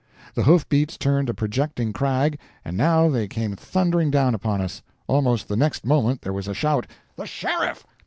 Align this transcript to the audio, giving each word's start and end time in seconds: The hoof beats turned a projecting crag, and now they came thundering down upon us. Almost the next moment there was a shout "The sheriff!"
The 0.33 0.41
hoof 0.41 0.67
beats 0.67 0.97
turned 0.97 1.29
a 1.29 1.33
projecting 1.35 1.93
crag, 1.93 2.39
and 2.65 2.75
now 2.75 3.07
they 3.07 3.27
came 3.27 3.55
thundering 3.55 4.09
down 4.09 4.33
upon 4.33 4.59
us. 4.59 4.81
Almost 5.05 5.47
the 5.47 5.55
next 5.55 5.85
moment 5.85 6.23
there 6.23 6.33
was 6.33 6.47
a 6.47 6.55
shout 6.55 6.87
"The 7.17 7.27
sheriff!" 7.27 7.85